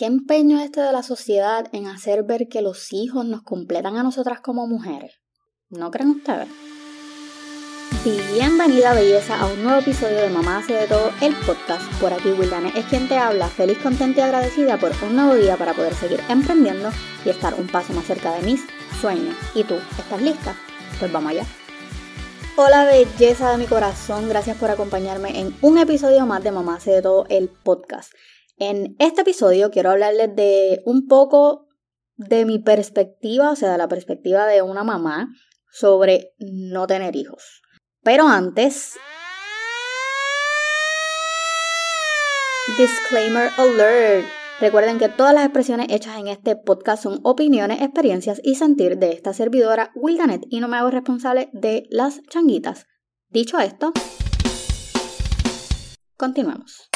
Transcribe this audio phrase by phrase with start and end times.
[0.00, 3.98] ¿Qué empeño es este de la sociedad en hacer ver que los hijos nos completan
[3.98, 5.20] a nosotras como mujeres?
[5.68, 6.48] ¿No creen ustedes?
[8.32, 11.82] Bienvenida belleza a un nuevo episodio de Mamá hace de todo el podcast.
[12.00, 15.58] Por aquí Wildane es quien te habla, feliz, contenta y agradecida por un nuevo día
[15.58, 16.88] para poder seguir emprendiendo
[17.26, 18.62] y estar un paso más cerca de mis
[19.02, 19.36] sueños.
[19.54, 19.74] ¿Y tú?
[19.98, 20.56] ¿Estás lista?
[20.98, 21.44] Pues vamos allá.
[22.56, 26.90] Hola belleza de mi corazón, gracias por acompañarme en un episodio más de Mamá hace
[26.90, 28.14] de todo el podcast.
[28.62, 31.66] En este episodio quiero hablarles de un poco
[32.16, 35.28] de mi perspectiva, o sea, de la perspectiva de una mamá
[35.72, 37.62] sobre no tener hijos.
[38.02, 38.96] Pero antes...
[42.76, 44.26] Disclaimer alert.
[44.60, 49.12] Recuerden que todas las expresiones hechas en este podcast son opiniones, experiencias y sentir de
[49.12, 52.84] esta servidora Wildanet y no me hago responsable de las changuitas.
[53.30, 53.94] Dicho esto,
[56.18, 56.89] continuamos.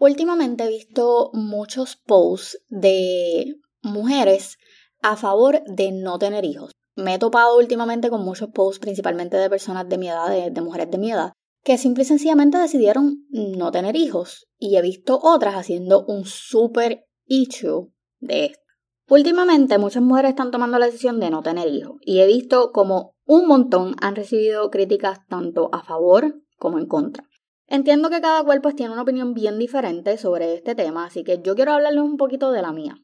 [0.00, 4.58] Últimamente he visto muchos posts de mujeres
[5.02, 6.72] a favor de no tener hijos.
[6.94, 10.90] Me he topado últimamente con muchos posts, principalmente de personas de mi edad, de, mujeres
[10.90, 11.32] de mi edad,
[11.64, 14.46] que simple y sencillamente decidieron no tener hijos.
[14.58, 18.62] Y he visto otras haciendo un super issue de esto.
[19.08, 23.14] Últimamente muchas mujeres están tomando la decisión de no tener hijos y he visto como
[23.26, 27.24] un montón han recibido críticas tanto a favor como en contra.
[27.68, 31.40] Entiendo que cada cual pues tiene una opinión bien diferente sobre este tema, así que
[31.42, 32.96] yo quiero hablarles un poquito de la mía.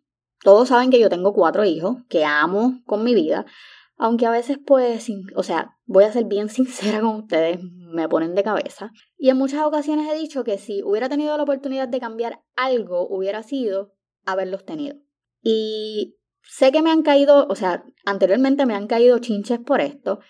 [0.42, 3.44] Todos saben que yo tengo cuatro hijos, que amo con mi vida,
[3.96, 8.34] aunque a veces pues, o sea, voy a ser bien sincera con ustedes, me ponen
[8.34, 8.90] de cabeza.
[9.18, 13.06] Y en muchas ocasiones he dicho que si hubiera tenido la oportunidad de cambiar algo,
[13.06, 13.92] hubiera sido
[14.24, 14.96] haberlos tenido.
[15.42, 20.20] Y sé que me han caído, o sea, anteriormente me han caído chinches por esto,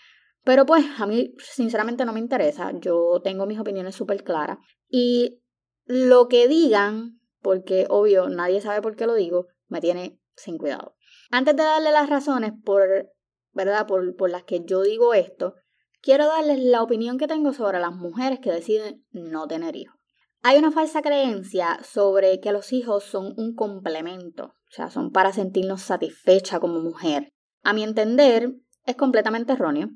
[0.45, 5.41] pero pues a mí sinceramente no me interesa, yo tengo mis opiniones súper claras y
[5.87, 10.95] lo que digan, porque obvio nadie sabe por qué lo digo, me tiene sin cuidado.
[11.31, 13.11] Antes de darle las razones por,
[13.53, 13.87] ¿verdad?
[13.87, 15.55] Por, por las que yo digo esto,
[16.01, 19.97] quiero darles la opinión que tengo sobre las mujeres que deciden no tener hijos.
[20.43, 25.33] Hay una falsa creencia sobre que los hijos son un complemento, o sea, son para
[25.33, 27.31] sentirnos satisfecha como mujer.
[27.63, 28.53] A mi entender,
[28.85, 29.89] es completamente erróneo.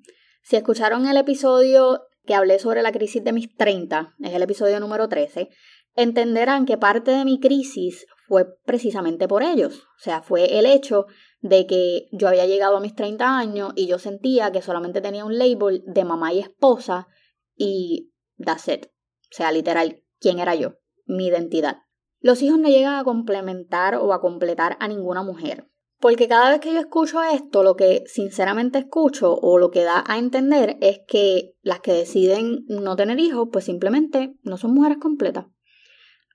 [0.48, 4.80] Si escucharon el episodio que hablé sobre la crisis de mis 30, es el episodio
[4.80, 5.50] número 13,
[5.94, 9.80] entenderán que parte de mi crisis fue precisamente por ellos.
[9.80, 11.04] O sea, fue el hecho
[11.42, 15.26] de que yo había llegado a mis 30 años y yo sentía que solamente tenía
[15.26, 17.08] un label de mamá y esposa
[17.54, 18.86] y that's it.
[18.86, 20.76] O sea, literal, ¿quién era yo?
[21.04, 21.76] Mi identidad.
[22.20, 25.68] Los hijos no llegan a complementar o a completar a ninguna mujer.
[26.00, 30.04] Porque cada vez que yo escucho esto, lo que sinceramente escucho o lo que da
[30.06, 34.98] a entender es que las que deciden no tener hijos, pues simplemente no son mujeres
[34.98, 35.46] completas.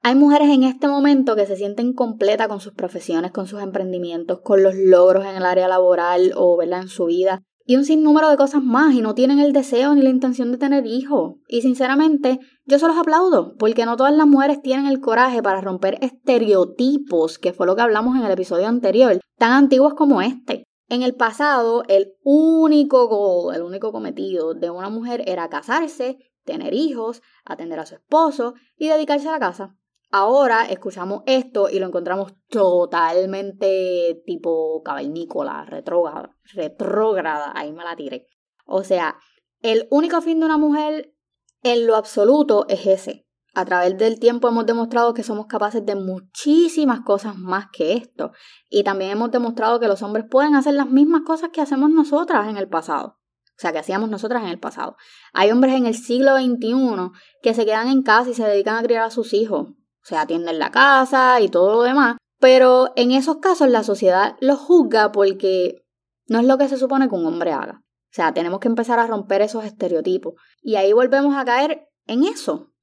[0.05, 4.41] Hay mujeres en este momento que se sienten completas con sus profesiones, con sus emprendimientos,
[4.41, 6.81] con los logros en el área laboral o ¿verdad?
[6.81, 10.01] en su vida, y un sinnúmero de cosas más y no tienen el deseo ni
[10.01, 11.35] la intención de tener hijos.
[11.47, 15.61] Y sinceramente, yo se los aplaudo, porque no todas las mujeres tienen el coraje para
[15.61, 20.65] romper estereotipos, que fue lo que hablamos en el episodio anterior, tan antiguos como este.
[20.89, 26.73] En el pasado, el único goal, el único cometido de una mujer era casarse, tener
[26.73, 29.75] hijos, atender a su esposo y dedicarse a la casa.
[30.15, 38.27] Ahora escuchamos esto y lo encontramos totalmente tipo cavernícola, retrógrada, retrógrada, ahí me la tiré.
[38.67, 39.17] O sea,
[39.63, 41.15] el único fin de una mujer
[41.63, 43.27] en lo absoluto es ese.
[43.55, 48.33] A través del tiempo hemos demostrado que somos capaces de muchísimas cosas más que esto.
[48.69, 52.47] Y también hemos demostrado que los hombres pueden hacer las mismas cosas que hacemos nosotras
[52.49, 53.17] en el pasado.
[53.57, 54.95] O sea, que hacíamos nosotras en el pasado.
[55.33, 57.09] Hay hombres en el siglo XXI
[57.41, 59.69] que se quedan en casa y se dedican a criar a sus hijos
[60.03, 62.17] o sea, atienden la casa y todo lo demás.
[62.39, 65.85] Pero en esos casos la sociedad los juzga porque
[66.27, 67.81] no es lo que se supone que un hombre haga.
[67.85, 70.35] O sea, tenemos que empezar a romper esos estereotipos.
[70.61, 72.73] Y ahí volvemos a caer en eso.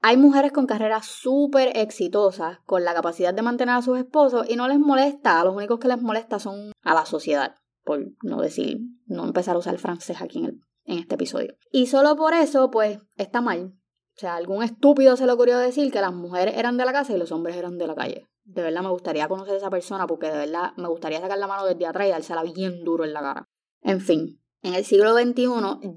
[0.00, 4.56] Hay mujeres con carreras súper exitosas, con la capacidad de mantener a sus esposos y
[4.56, 8.40] no les molesta, a los únicos que les molesta son a la sociedad, por no
[8.40, 11.54] decir, no empezar a usar el francés aquí en, en este episodio.
[11.70, 13.74] Y solo por eso, pues, está mal,
[14.22, 17.18] sea, algún estúpido se le ocurrió decir que las mujeres eran de la casa y
[17.18, 18.26] los hombres eran de la calle.
[18.44, 21.46] De verdad me gustaría conocer a esa persona porque de verdad me gustaría sacar la
[21.46, 23.48] mano desde atrás y dársela bien duro en la cara.
[23.82, 25.46] En fin, en el siglo XXI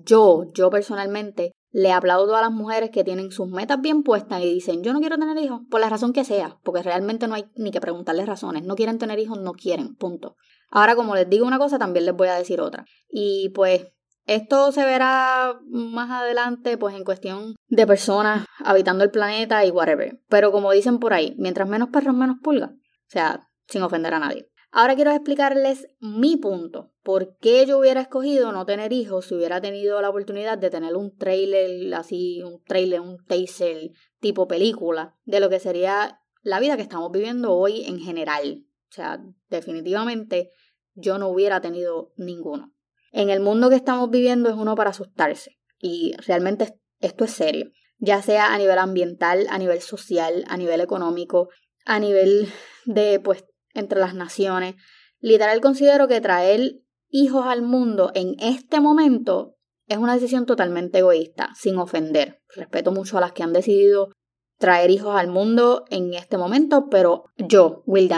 [0.04, 4.54] yo, yo personalmente, le aplaudo a las mujeres que tienen sus metas bien puestas y
[4.54, 7.46] dicen yo no quiero tener hijos, por la razón que sea, porque realmente no hay
[7.58, 8.64] ni que preguntarles razones.
[8.64, 10.38] No quieren tener hijos, no quieren, punto.
[10.70, 12.86] Ahora, como les digo una cosa, también les voy a decir otra.
[13.10, 13.88] Y pues
[14.26, 20.20] Esto se verá más adelante, pues en cuestión de personas habitando el planeta y whatever.
[20.30, 22.72] Pero como dicen por ahí, mientras menos perros, menos pulgas.
[22.72, 24.50] O sea, sin ofender a nadie.
[24.72, 26.92] Ahora quiero explicarles mi punto.
[27.02, 30.98] ¿Por qué yo hubiera escogido no tener hijos si hubiera tenido la oportunidad de tener
[30.98, 36.76] un trailer así, un trailer, un taser tipo película de lo que sería la vida
[36.76, 38.66] que estamos viviendo hoy en general?
[38.90, 40.52] O sea, definitivamente
[40.94, 42.75] yo no hubiera tenido ninguno.
[43.16, 47.72] En el mundo que estamos viviendo es uno para asustarse y realmente esto es serio,
[47.98, 51.48] ya sea a nivel ambiental, a nivel social, a nivel económico,
[51.86, 52.50] a nivel
[52.84, 54.76] de pues entre las naciones.
[55.22, 59.56] Literal considero que traer hijos al mundo en este momento
[59.88, 62.42] es una decisión totalmente egoísta, sin ofender.
[62.54, 64.12] Respeto mucho a las que han decidido
[64.60, 68.12] traer hijos al mundo en este momento, pero yo, Will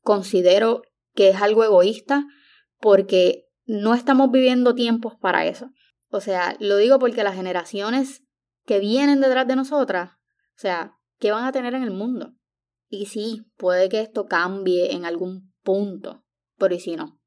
[0.00, 0.80] considero
[1.14, 2.24] que es algo egoísta
[2.80, 5.70] porque no estamos viviendo tiempos para eso.
[6.10, 8.24] O sea, lo digo porque las generaciones
[8.66, 12.34] que vienen detrás de nosotras, o sea, ¿qué van a tener en el mundo?
[12.88, 16.24] Y sí, puede que esto cambie en algún punto,
[16.58, 17.20] pero ¿y si no?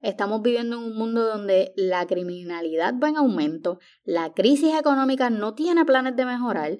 [0.00, 5.54] Estamos viviendo en un mundo donde la criminalidad va en aumento, la crisis económica no
[5.54, 6.78] tiene planes de mejorar,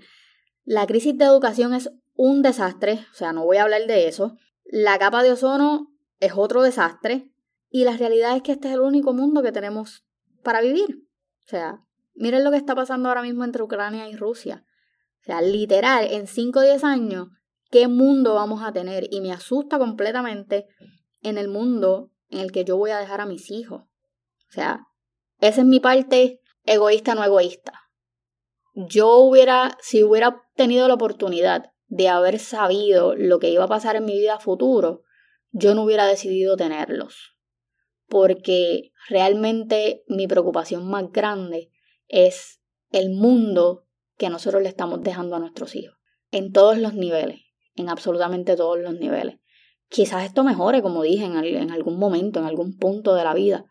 [0.65, 4.37] la crisis de educación es un desastre, o sea, no voy a hablar de eso,
[4.65, 7.31] la capa de ozono es otro desastre
[7.71, 10.05] y la realidad es que este es el único mundo que tenemos
[10.43, 11.07] para vivir.
[11.45, 11.85] O sea,
[12.15, 14.65] miren lo que está pasando ahora mismo entre Ucrania y Rusia.
[15.21, 17.29] O sea, literal, en 5 o 10 años
[17.71, 20.67] qué mundo vamos a tener y me asusta completamente
[21.23, 23.83] en el mundo en el que yo voy a dejar a mis hijos.
[23.83, 24.87] O sea,
[25.41, 27.73] esa es mi parte egoísta no egoísta.
[28.75, 33.97] Yo hubiera, si hubiera tenido la oportunidad de haber sabido lo que iba a pasar
[33.97, 35.03] en mi vida futuro,
[35.51, 37.37] yo no hubiera decidido tenerlos.
[38.11, 41.71] Porque realmente mi preocupación más grande
[42.09, 42.61] es
[42.91, 43.87] el mundo
[44.19, 45.97] que nosotros le estamos dejando a nuestros hijos,
[46.31, 47.41] en todos los niveles
[47.81, 49.39] en absolutamente todos los niveles.
[49.89, 53.65] Quizás esto mejore, como dije, en, algún momento, en algún punto de la vida,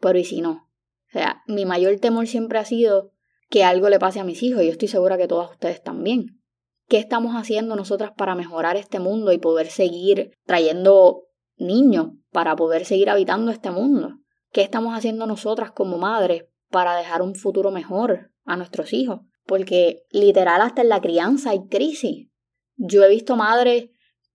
[0.00, 0.70] pero ¿y si no?
[1.08, 3.12] O sea, mi mayor temor siempre ha sido
[3.50, 6.40] que algo le pase a mis hijos y yo estoy segura que todas ustedes también.
[6.86, 11.24] ¿Qué estamos haciendo nosotras para mejorar este mundo y poder seguir trayendo
[11.58, 14.18] niños para poder seguir habitando este mundo?
[14.52, 19.20] ¿Qué estamos haciendo nosotras como madres para dejar un futuro mejor a nuestros hijos?
[19.46, 22.28] Porque literal hasta en la crianza hay crisis.
[22.76, 23.90] Yo he visto madres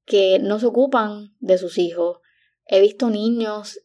[0.05, 2.17] que no se ocupan de sus hijos.
[2.65, 3.79] He visto niños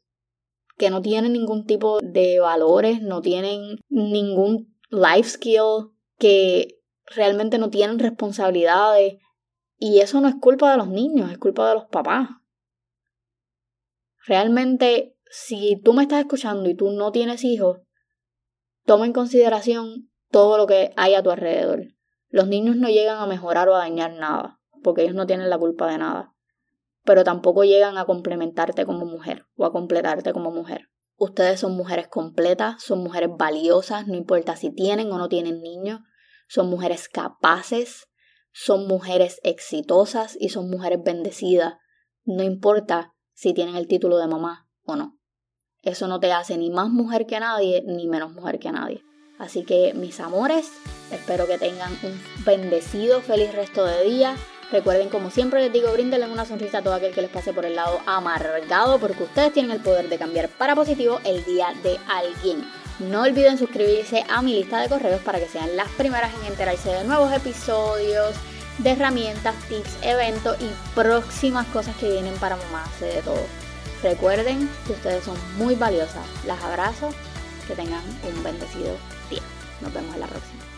[0.76, 7.70] que no tienen ningún tipo de valores, no tienen ningún life skill, que realmente no
[7.70, 9.18] tienen responsabilidades.
[9.78, 12.28] Y eso no es culpa de los niños, es culpa de los papás.
[14.26, 17.78] Realmente, si tú me estás escuchando y tú no tienes hijos,
[18.84, 21.86] toma en consideración todo lo que hay a tu alrededor.
[22.28, 25.58] Los niños no llegan a mejorar o a dañar nada, porque ellos no tienen la
[25.58, 26.34] culpa de nada,
[27.04, 30.88] pero tampoco llegan a complementarte como mujer o a completarte como mujer.
[31.16, 36.00] Ustedes son mujeres completas, son mujeres valiosas, no importa si tienen o no tienen niños,
[36.48, 38.08] son mujeres capaces,
[38.52, 41.74] son mujeres exitosas y son mujeres bendecidas,
[42.24, 45.16] no importa si tienen el título de mamá o no.
[45.82, 49.04] Eso no te hace ni más mujer que nadie, ni menos mujer que nadie.
[49.38, 50.72] Así que mis amores,
[51.12, 54.36] espero que tengan un bendecido, feliz resto de día.
[54.72, 57.64] Recuerden, como siempre les digo, bríndenle una sonrisa a todo aquel que les pase por
[57.64, 61.96] el lado amargado, porque ustedes tienen el poder de cambiar para positivo el día de
[62.08, 62.68] alguien.
[62.98, 66.90] No olviden suscribirse a mi lista de correos para que sean las primeras en enterarse
[66.90, 68.34] de nuevos episodios,
[68.78, 73.46] de herramientas, tips, eventos y próximas cosas que vienen para mamá de todo.
[74.02, 76.24] Recuerden que ustedes son muy valiosas.
[76.46, 77.10] Las abrazo.
[77.66, 78.96] Que tengan un bendecido
[79.80, 80.77] nos vemos en la próxima.